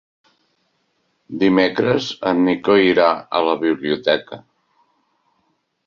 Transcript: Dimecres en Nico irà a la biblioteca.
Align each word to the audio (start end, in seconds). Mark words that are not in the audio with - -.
Dimecres 1.43 2.09
en 2.31 2.43
Nico 2.49 2.79
irà 2.87 3.13
a 3.41 3.45
la 3.51 3.57
biblioteca. 3.69 4.45